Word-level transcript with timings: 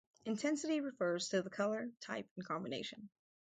Intensity 0.25 0.81
refers 0.81 1.29
to 1.29 1.43
the 1.43 1.51
color 1.51 1.87
type 1.99 2.27
and 2.35 2.43
combination. 2.43 3.07